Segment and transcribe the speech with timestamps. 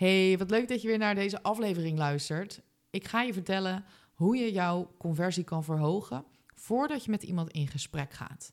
[0.00, 2.62] Hey, wat leuk dat je weer naar deze aflevering luistert.
[2.90, 3.84] Ik ga je vertellen
[4.14, 8.52] hoe je jouw conversie kan verhogen voordat je met iemand in gesprek gaat.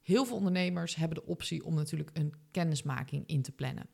[0.00, 3.88] Heel veel ondernemers hebben de optie om natuurlijk een kennismaking in te plannen.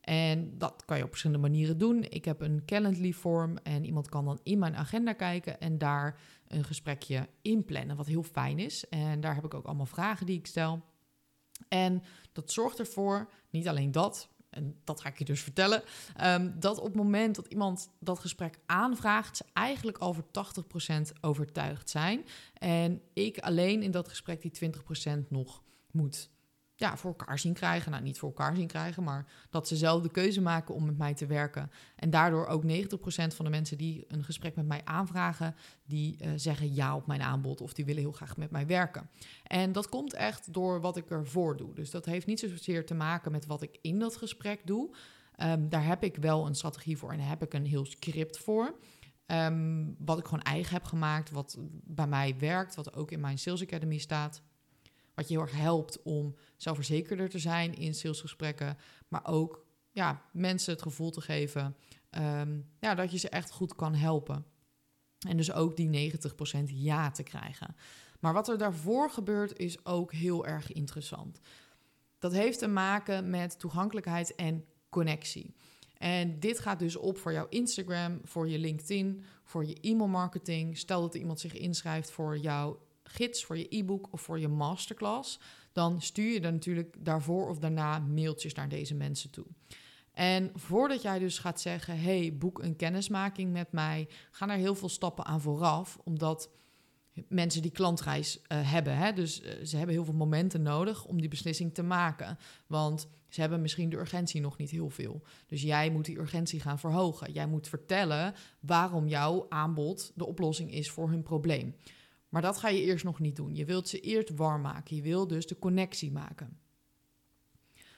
[0.00, 2.02] En dat kan je op verschillende manieren doen.
[2.08, 6.20] Ik heb een Calendly vorm en iemand kan dan in mijn agenda kijken en daar
[6.48, 8.88] een gesprekje inplannen, wat heel fijn is.
[8.88, 10.82] En daar heb ik ook allemaal vragen die ik stel.
[11.68, 12.02] En
[12.32, 15.82] dat zorgt ervoor, niet alleen dat, en dat ga ik je dus vertellen,
[16.22, 21.12] um, dat op het moment dat iemand dat gesprek aanvraagt, ze eigenlijk al voor 80%
[21.20, 22.24] overtuigd zijn.
[22.58, 24.72] En ik alleen in dat gesprek die
[25.18, 26.30] 20% nog moet
[26.76, 27.90] ja, voor elkaar zien krijgen.
[27.90, 30.98] Nou, niet voor elkaar zien krijgen, maar dat ze zelf de keuze maken om met
[30.98, 31.70] mij te werken.
[31.96, 32.66] En daardoor ook 90%
[33.06, 37.22] van de mensen die een gesprek met mij aanvragen, die uh, zeggen ja op mijn
[37.22, 39.10] aanbod of die willen heel graag met mij werken.
[39.44, 41.74] En dat komt echt door wat ik ervoor doe.
[41.74, 44.94] Dus dat heeft niet zozeer te maken met wat ik in dat gesprek doe.
[45.42, 48.38] Um, daar heb ik wel een strategie voor en daar heb ik een heel script
[48.38, 48.78] voor.
[49.26, 53.38] Um, wat ik gewoon eigen heb gemaakt, wat bij mij werkt, wat ook in mijn
[53.38, 54.42] Sales Academy staat.
[55.14, 58.76] Wat je heel erg helpt om zelfverzekerder te zijn in salesgesprekken.
[59.08, 61.76] Maar ook ja, mensen het gevoel te geven
[62.10, 64.44] um, ja, dat je ze echt goed kan helpen.
[65.28, 66.18] En dus ook die 90%
[66.64, 67.76] ja te krijgen.
[68.20, 71.40] Maar wat er daarvoor gebeurt is ook heel erg interessant.
[72.18, 75.54] Dat heeft te maken met toegankelijkheid en connectie.
[75.98, 80.78] En dit gaat dus op voor jouw Instagram, voor je LinkedIn, voor je e-mailmarketing.
[80.78, 85.40] Stel dat iemand zich inschrijft voor jouw gids, voor je e-book of voor je masterclass,
[85.72, 89.46] dan stuur je dan natuurlijk daarvoor of daarna mailtjes naar deze mensen toe.
[90.12, 94.74] En voordat jij dus gaat zeggen: hey, boek een kennismaking met mij, gaan er heel
[94.74, 96.50] veel stappen aan vooraf, omdat
[97.28, 98.96] mensen die klantreis uh, hebben.
[98.96, 99.12] Hè?
[99.12, 102.38] Dus uh, ze hebben heel veel momenten nodig om die beslissing te maken.
[102.66, 105.22] Want ze hebben misschien de urgentie nog niet heel veel.
[105.46, 107.32] Dus jij moet die urgentie gaan verhogen.
[107.32, 111.74] Jij moet vertellen waarom jouw aanbod de oplossing is voor hun probleem.
[112.34, 113.54] Maar dat ga je eerst nog niet doen.
[113.54, 114.96] Je wilt ze eerst warm maken.
[114.96, 116.58] Je wil dus de connectie maken.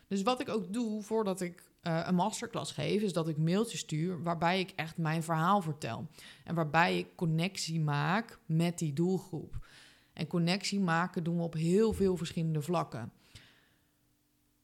[0.09, 3.81] Dus wat ik ook doe voordat ik uh, een masterclass geef, is dat ik mailtjes
[3.81, 6.07] stuur waarbij ik echt mijn verhaal vertel.
[6.45, 9.67] En waarbij ik connectie maak met die doelgroep.
[10.13, 13.13] En connectie maken doen we op heel veel verschillende vlakken.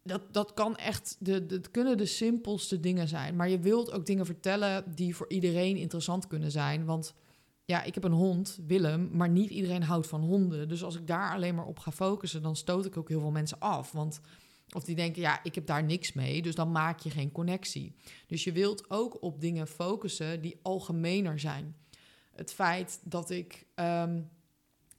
[0.02, 3.36] Dat, dat kan echt, de, het kunnen de simpelste dingen zijn.
[3.36, 6.84] Maar je wilt ook dingen vertellen die voor iedereen interessant kunnen zijn.
[6.84, 7.14] Want
[7.72, 10.68] ja, ik heb een hond, Willem, maar niet iedereen houdt van honden.
[10.68, 13.30] Dus als ik daar alleen maar op ga focussen, dan stoot ik ook heel veel
[13.30, 13.92] mensen af.
[13.92, 14.20] Want
[14.74, 17.94] of die denken, ja, ik heb daar niks mee, dus dan maak je geen connectie.
[18.26, 21.76] Dus je wilt ook op dingen focussen die algemener zijn.
[22.34, 24.30] Het feit dat ik um,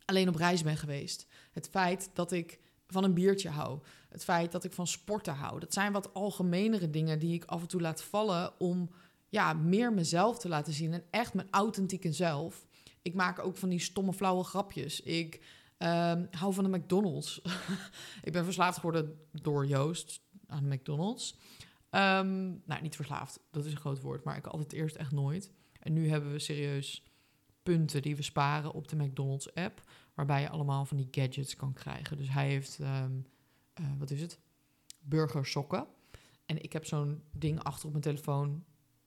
[0.06, 1.28] alleen op reis ben geweest.
[1.52, 3.80] Het feit dat ik van een biertje hou.
[4.10, 5.60] Het feit dat ik van sporten hou.
[5.60, 8.90] Dat zijn wat algemenere dingen die ik af en toe laat vallen om
[9.34, 12.66] ja, meer mezelf te laten zien en echt mijn authentieke zelf.
[13.02, 15.02] Ik maak ook van die stomme, flauwe grapjes.
[15.02, 15.36] Ik
[15.78, 17.42] um, hou van de McDonald's.
[18.28, 21.38] ik ben verslaafd geworden door Joost aan de McDonald's.
[21.90, 25.52] Um, nou, niet verslaafd, dat is een groot woord, maar ik het eerst echt nooit.
[25.80, 27.04] En nu hebben we serieus
[27.64, 29.82] punten die we sparen op de McDonald's app,
[30.14, 32.18] waarbij je allemaal van die gadgets kan krijgen.
[32.18, 33.26] Dus hij heeft, um,
[33.82, 34.40] uh, wat is het?
[35.00, 35.88] Burgersokken.
[36.46, 38.64] En ik heb zo'n ding achter op mijn telefoon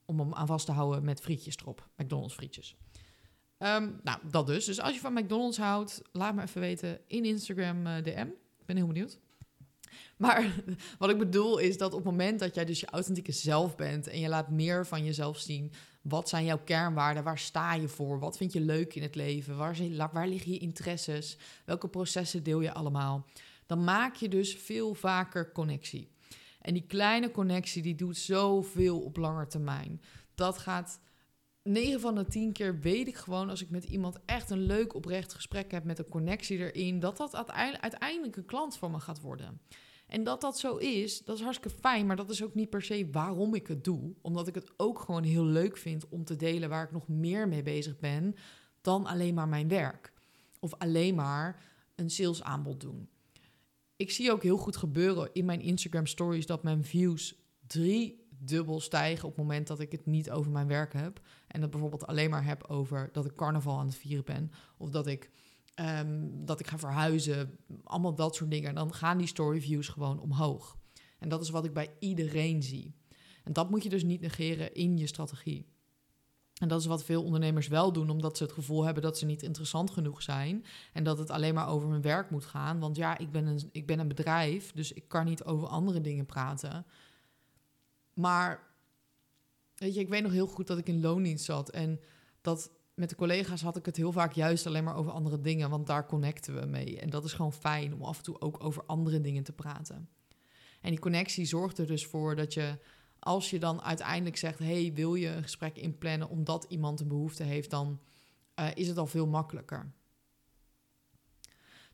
[0.06, 1.88] om hem aan vast te houden met frietjes erop.
[1.96, 2.76] McDonald's frietjes.
[3.58, 4.64] Um, nou, dat dus.
[4.64, 8.28] Dus als je van McDonald's houdt, laat me even weten in Instagram uh, DM.
[8.58, 9.18] Ik ben heel benieuwd.
[10.16, 10.54] Maar
[10.98, 14.06] wat ik bedoel is dat op het moment dat jij dus je authentieke zelf bent
[14.06, 15.72] en je laat meer van jezelf zien,
[16.02, 19.56] wat zijn jouw kernwaarden, waar sta je voor, wat vind je leuk in het leven,
[19.56, 19.76] waar,
[20.12, 23.26] waar liggen je interesses, welke processen deel je allemaal,
[23.66, 26.08] dan maak je dus veel vaker connectie.
[26.66, 30.00] En die kleine connectie die doet zoveel op lange termijn.
[30.34, 31.00] Dat gaat
[31.62, 34.94] 9 van de 10 keer weet ik gewoon als ik met iemand echt een leuk
[34.94, 39.20] oprecht gesprek heb met een connectie erin, dat dat uiteindelijk een klant van me gaat
[39.20, 39.60] worden.
[40.06, 42.82] En dat dat zo is, dat is hartstikke fijn, maar dat is ook niet per
[42.82, 44.14] se waarom ik het doe.
[44.22, 47.48] Omdat ik het ook gewoon heel leuk vind om te delen waar ik nog meer
[47.48, 48.34] mee bezig ben
[48.80, 50.12] dan alleen maar mijn werk.
[50.60, 51.62] Of alleen maar
[51.94, 53.08] een salesaanbod doen
[53.96, 57.34] ik zie ook heel goed gebeuren in mijn Instagram stories dat mijn views
[57.66, 61.20] drie dubbel stijgen op het moment dat ik het niet over mijn werk heb.
[61.46, 64.50] En dat bijvoorbeeld alleen maar heb over dat ik carnaval aan het vieren ben.
[64.78, 65.30] Of dat ik,
[65.80, 67.58] um, dat ik ga verhuizen.
[67.84, 68.68] Allemaal dat soort dingen.
[68.68, 70.76] En dan gaan die story views gewoon omhoog.
[71.18, 72.94] En dat is wat ik bij iedereen zie.
[73.44, 75.66] En dat moet je dus niet negeren in je strategie.
[76.60, 79.26] En dat is wat veel ondernemers wel doen, omdat ze het gevoel hebben dat ze
[79.26, 80.64] niet interessant genoeg zijn.
[80.92, 82.78] En dat het alleen maar over hun werk moet gaan.
[82.78, 86.00] Want ja, ik ben een, ik ben een bedrijf, dus ik kan niet over andere
[86.00, 86.86] dingen praten.
[88.12, 88.62] Maar
[89.74, 91.70] weet je, ik weet nog heel goed dat ik in loondienst zat.
[91.70, 92.00] En
[92.40, 95.70] dat met de collega's had ik het heel vaak juist alleen maar over andere dingen.
[95.70, 97.00] Want daar connecten we mee.
[97.00, 100.08] En dat is gewoon fijn om af en toe ook over andere dingen te praten.
[100.80, 102.78] En die connectie zorgt er dus voor dat je,
[103.18, 107.42] als je dan uiteindelijk zegt: hey, wil je een gesprek inplannen omdat iemand een behoefte
[107.42, 108.00] heeft, dan
[108.60, 109.92] uh, is het al veel makkelijker.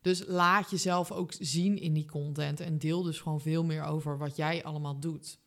[0.00, 4.18] Dus laat jezelf ook zien in die content en deel dus gewoon veel meer over
[4.18, 5.38] wat jij allemaal doet.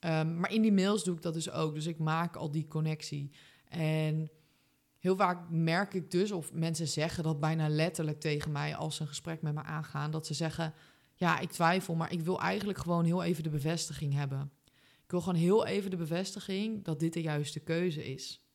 [0.00, 1.74] Um, maar in die mails doe ik dat dus ook.
[1.74, 3.30] Dus ik maak al die connectie.
[3.68, 4.30] En
[4.98, 9.02] heel vaak merk ik dus, of mensen zeggen dat bijna letterlijk tegen mij als ze
[9.02, 10.74] een gesprek met me aangaan, dat ze zeggen:
[11.14, 14.50] Ja, ik twijfel, maar ik wil eigenlijk gewoon heel even de bevestiging hebben.
[15.06, 18.46] Ik wil gewoon heel even de bevestiging dat dit de juiste keuze is.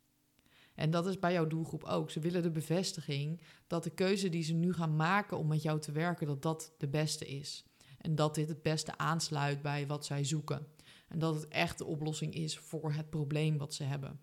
[0.75, 2.11] En dat is bij jouw doelgroep ook.
[2.11, 5.79] Ze willen de bevestiging dat de keuze die ze nu gaan maken om met jou
[5.79, 7.65] te werken, dat dat de beste is.
[7.97, 10.67] En dat dit het beste aansluit bij wat zij zoeken.
[11.07, 14.19] En dat het echt de oplossing is voor het probleem wat ze hebben.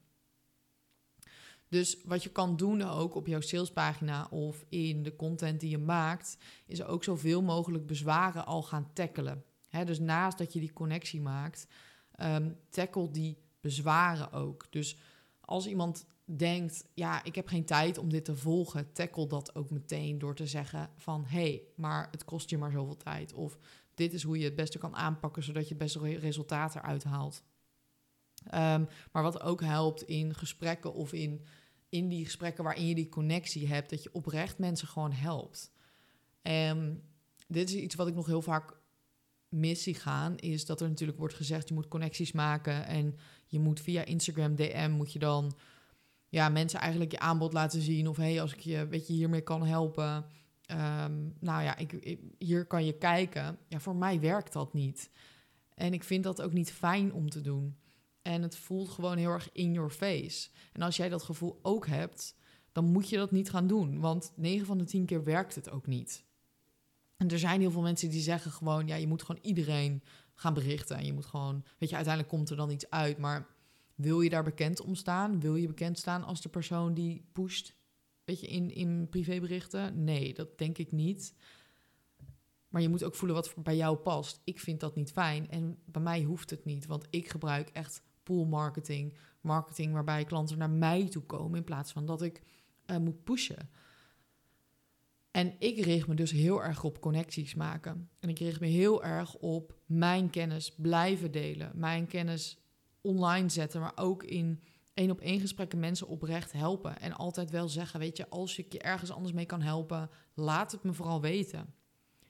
[1.68, 5.78] Dus wat je kan doen ook op jouw salespagina of in de content die je
[5.78, 6.36] maakt,
[6.66, 9.44] is ook zoveel mogelijk bezwaren al gaan tackelen.
[9.84, 11.66] dus naast dat je die connectie maakt,
[12.22, 14.66] um, tackle die bezwaren ook.
[14.70, 14.96] Dus
[15.40, 19.70] als iemand denkt, ja, ik heb geen tijd om dit te volgen, tackle dat ook
[19.70, 23.32] meteen door te zeggen van, hé, hey, maar het kost je maar zoveel tijd.
[23.32, 23.58] Of
[23.94, 27.42] dit is hoe je het beste kan aanpakken, zodat je het beste resultaat eruit haalt.
[28.44, 31.44] Um, maar wat ook helpt in gesprekken of in,
[31.88, 35.72] in die gesprekken waarin je die connectie hebt, dat je oprecht mensen gewoon helpt.
[36.42, 37.02] En
[37.46, 38.77] dit is iets wat ik nog heel vaak
[39.48, 43.58] mis zie gaan, is dat er natuurlijk wordt gezegd, je moet connecties maken en je
[43.58, 45.56] moet via Instagram DM moet je dan
[46.28, 48.08] ja, mensen eigenlijk je aanbod laten zien.
[48.08, 50.26] Of hey, als ik je, weet je, hiermee kan helpen.
[50.62, 53.58] Ehm, nou ja, ik, hier kan je kijken.
[53.68, 55.10] Ja, voor mij werkt dat niet.
[55.74, 57.76] En ik vind dat ook niet fijn om te doen.
[58.22, 60.48] En het voelt gewoon heel erg in your face.
[60.72, 62.36] En als jij dat gevoel ook hebt,
[62.72, 64.00] dan moet je dat niet gaan doen.
[64.00, 66.24] Want 9 van de 10 keer werkt het ook niet.
[67.18, 70.02] En er zijn heel veel mensen die zeggen gewoon, ja, je moet gewoon iedereen
[70.34, 70.96] gaan berichten.
[70.96, 73.18] En je moet gewoon, weet je, uiteindelijk komt er dan iets uit.
[73.18, 73.46] Maar
[73.94, 75.40] wil je daar bekend om staan?
[75.40, 77.74] Wil je bekend staan als de persoon die pusht?
[78.24, 80.04] Weet je, in, in privéberichten?
[80.04, 81.34] Nee, dat denk ik niet.
[82.68, 84.40] Maar je moet ook voelen wat bij jou past.
[84.44, 88.02] Ik vind dat niet fijn en bij mij hoeft het niet, want ik gebruik echt
[88.22, 89.16] pool marketing.
[89.40, 92.42] Marketing waarbij klanten naar mij toe komen in plaats van dat ik
[92.86, 93.70] uh, moet pushen.
[95.38, 98.10] En ik richt me dus heel erg op connecties maken.
[98.20, 101.72] En ik richt me heel erg op mijn kennis blijven delen.
[101.74, 102.58] Mijn kennis
[103.00, 104.62] online zetten, maar ook in
[104.94, 107.00] één op één gesprekken mensen oprecht helpen.
[107.00, 110.72] En altijd wel zeggen, weet je, als ik je ergens anders mee kan helpen, laat
[110.72, 111.74] het me vooral weten.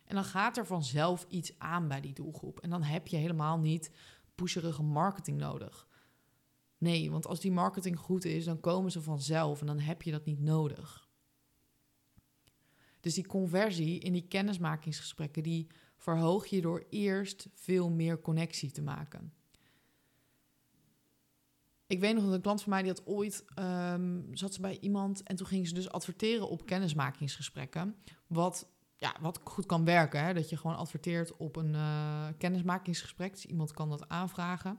[0.05, 2.61] En dan gaat er vanzelf iets aan bij die doelgroep.
[2.61, 3.91] En dan heb je helemaal niet
[4.35, 5.87] pusherige marketing nodig.
[6.79, 10.11] Nee, want als die marketing goed is, dan komen ze vanzelf en dan heb je
[10.11, 11.08] dat niet nodig.
[13.09, 15.67] Dus die conversie in die kennismakingsgesprekken, die
[15.97, 19.33] verhoog je door eerst veel meer connectie te maken.
[21.87, 24.79] Ik weet nog dat een klant van mij die had ooit um, zat ze bij
[24.81, 27.97] iemand en toen ging ze dus adverteren op kennismakingsgesprekken.
[28.27, 30.25] Wat, ja, wat goed kan werken.
[30.25, 30.35] Hè?
[30.35, 33.33] Dat je gewoon adverteert op een uh, kennismakingsgesprek.
[33.33, 34.79] Dus iemand kan dat aanvragen.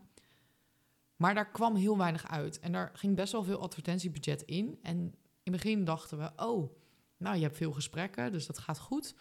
[1.15, 2.59] Maar daar kwam heel weinig uit.
[2.59, 4.79] En daar ging best wel veel advertentiebudget in.
[4.81, 4.97] En
[5.43, 6.77] in het begin dachten we, oh,
[7.19, 9.15] nou je hebt veel gesprekken, dus dat gaat goed.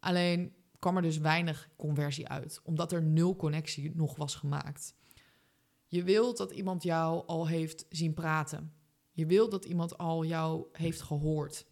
[0.00, 4.94] Alleen kwam er dus weinig conversie uit, omdat er nul connectie nog was gemaakt.
[5.86, 8.72] Je wilt dat iemand jou al heeft zien praten.
[9.12, 11.66] Je wilt dat iemand al jou heeft gehoord.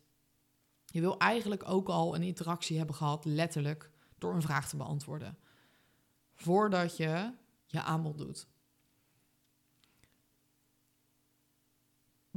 [0.84, 5.38] Je wil eigenlijk ook al een interactie hebben gehad, letterlijk, door een vraag te beantwoorden.
[6.34, 7.32] Voordat je
[7.66, 8.48] je aanbod doet.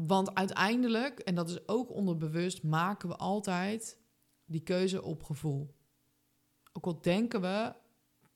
[0.06, 4.00] Want uiteindelijk, en dat is ook onderbewust, maken we altijd
[4.46, 5.76] die keuze op gevoel.
[6.74, 7.74] Ook al denken we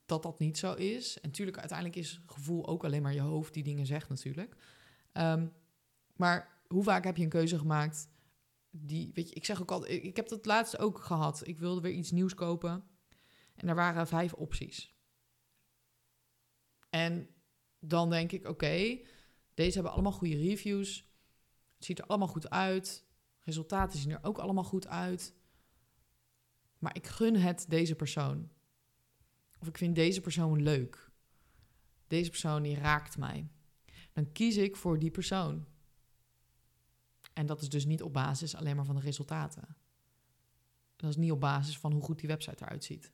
[0.05, 1.20] dat dat niet zo is.
[1.20, 4.55] En natuurlijk, uiteindelijk is gevoel ook alleen maar je hoofd die dingen zegt natuurlijk.
[5.12, 5.48] Ehm,
[6.15, 8.10] maar hoe vaak heb je een keuze gemaakt
[8.70, 11.48] die, weet je, ik zeg ook altijd, ik heb dat laatst ook gehad.
[11.48, 12.84] Ik wilde weer iets nieuws kopen
[13.55, 14.96] en er waren vijf opties.
[16.89, 17.29] En
[17.79, 19.00] dan denk ik, oké,
[19.53, 21.12] deze hebben allemaal goede reviews.
[21.84, 23.06] Het ziet er allemaal goed uit.
[23.42, 25.34] Resultaten zien er ook allemaal goed uit.
[26.80, 28.50] Maar ik gun het deze persoon.
[29.60, 31.12] Of ik vind deze persoon leuk.
[32.08, 33.50] Deze persoon die raakt mij.
[34.13, 35.66] Dan kies ik voor die persoon.
[37.34, 39.75] En dat is dus niet op basis alleen maar van de resultaten.
[40.96, 43.12] Dat is niet op basis van hoe goed die website eruit ziet.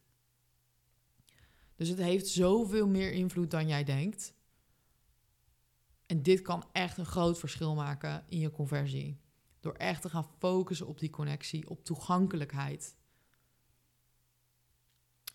[1.75, 4.33] Dus het heeft zoveel meer invloed dan jij denkt.
[6.09, 9.21] En dit kan echt een groot verschil maken in je conversie.
[9.59, 12.97] Door echt te gaan focussen op die connectie, op toegankelijkheid.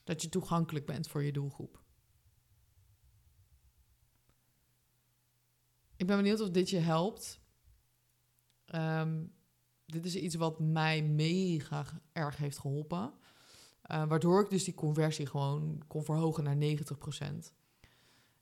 [0.05, 1.83] Dat je toegankelijk bent voor je doelgroep.
[5.97, 7.41] Ik ben benieuwd of dit je helpt.
[8.75, 9.35] Um,
[9.87, 13.13] dit is iets wat mij mega erg heeft geholpen.
[13.91, 17.64] Uh, waardoor ik dus die conversie gewoon kon verhogen naar 90%.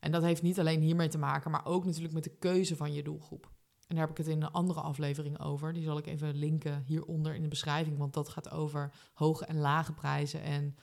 [0.03, 2.93] En dat heeft niet alleen hiermee te maken, maar ook natuurlijk met de keuze van
[2.93, 3.51] je doelgroep.
[3.87, 5.73] En daar heb ik het in een andere aflevering over.
[5.73, 9.59] Die zal ik even linken hieronder in de beschrijving, want dat gaat over hoge en
[9.59, 10.77] lage prijzen en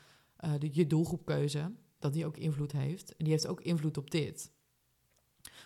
[0.45, 1.71] uh, de, je doelgroepkeuze.
[1.99, 3.09] Dat die ook invloed heeft.
[3.15, 4.51] En die heeft ook invloed op dit.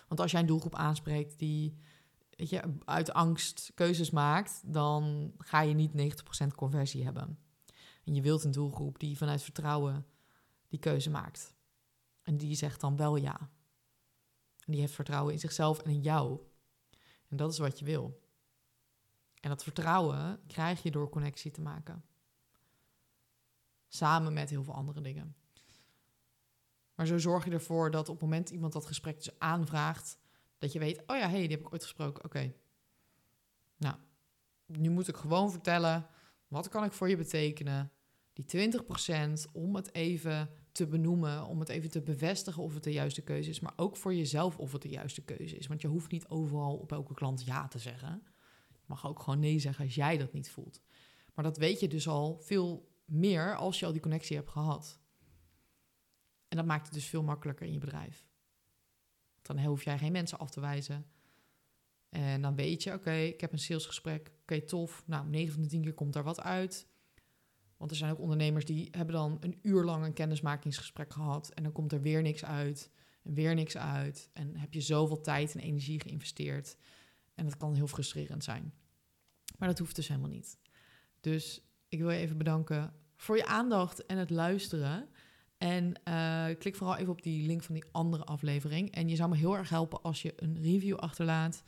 [0.08, 1.78] Want als jij een doelgroep aanspreekt die
[2.30, 7.38] weet je, uit angst keuzes maakt, dan ga je niet 90% conversie hebben.
[8.04, 10.06] En je wilt een doelgroep die vanuit vertrouwen
[10.68, 11.53] die keuze maakt.
[12.24, 13.38] En die zegt dan wel ja.
[14.64, 16.40] En die heeft vertrouwen in zichzelf en in jou.
[17.28, 18.22] En dat is wat je wil.
[19.40, 22.04] En dat vertrouwen krijg je door connectie te maken.
[23.88, 25.36] Samen met heel veel andere dingen.
[26.94, 30.18] Maar zo zorg je ervoor dat op het moment iemand dat gesprek dus aanvraagt,
[30.58, 32.24] dat je weet, oh ja, hé, hey, die heb ik ooit gesproken.
[32.24, 32.54] Oké.
[33.76, 33.96] Nou,
[34.66, 36.06] nu moet ik gewoon vertellen,
[36.48, 37.92] wat kan ik voor je betekenen?
[38.32, 38.70] Die
[39.48, 43.22] 20% om het even te benoemen, om het even te bevestigen of het de juiste
[43.22, 45.66] keuze is, maar ook voor jezelf of het de juiste keuze is.
[45.66, 48.22] Want je hoeft niet overal op elke klant ja te zeggen.
[48.72, 50.82] Je mag ook gewoon nee zeggen als jij dat niet voelt.
[51.34, 55.00] Maar dat weet je dus al veel meer als je al die connectie hebt gehad.
[56.48, 58.26] En dat maakt het dus veel makkelijker in je bedrijf.
[59.42, 61.06] Dan hoef jij geen mensen af te wijzen.
[62.08, 64.32] En dan weet je, oké, ik heb een salesgesprek.
[64.42, 65.02] Oké, tof.
[65.06, 66.86] Nou, 9 van de 10 keer komt daar wat uit.
[67.76, 71.48] Want er zijn ook ondernemers die hebben dan een uur lang een kennismakingsgesprek gehad.
[71.48, 72.90] En dan komt er weer niks uit.
[73.22, 74.30] En weer niks uit.
[74.32, 76.76] En heb je zoveel tijd en energie geïnvesteerd.
[77.34, 78.72] En dat kan heel frustrerend zijn.
[79.58, 80.58] Maar dat hoeft dus helemaal niet.
[81.20, 85.08] Dus ik wil je even bedanken voor je aandacht en het luisteren.
[85.58, 88.90] En uh, klik vooral even op die link van die andere aflevering.
[88.90, 91.64] En je zou me heel erg helpen als je een review achterlaat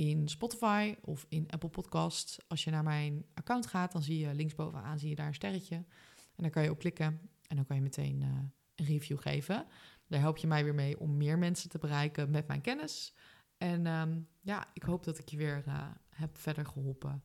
[0.00, 2.38] in Spotify of in Apple Podcasts.
[2.48, 5.74] Als je naar mijn account gaat, dan zie je linksbovenaan zie je daar een sterretje.
[5.74, 8.28] En dan kan je op klikken en dan kan je meteen uh,
[8.74, 9.66] een review geven.
[10.06, 13.14] Daar help je mij weer mee om meer mensen te bereiken met mijn kennis.
[13.56, 17.24] En um, ja, ik hoop dat ik je weer uh, heb verder geholpen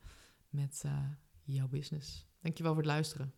[0.50, 0.84] met
[1.44, 2.28] jouw business.
[2.40, 3.34] Dankjewel voor het luisteren.